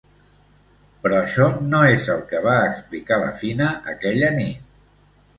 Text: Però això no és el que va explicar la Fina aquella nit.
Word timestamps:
Però 1.01 1.17
això 1.17 1.49
no 1.73 1.81
és 1.97 2.07
el 2.13 2.23
que 2.31 2.39
va 2.45 2.55
explicar 2.69 3.19
la 3.25 3.27
Fina 3.43 3.67
aquella 3.93 4.31
nit. 4.39 4.73